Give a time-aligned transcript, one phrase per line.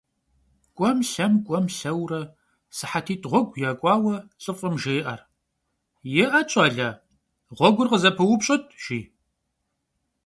[0.77, 2.21] КӀуэм-лъэм, кӀуэм-лъэурэ,
[2.77, 5.15] сыхьэтитӀ гъуэгу якӀуауэ, лӀыфӀым жеӀэ:-
[6.23, 6.89] ИӀэт, щӀалэ,
[7.57, 8.99] гъуэгур къызэпыупщӀыт!- жи.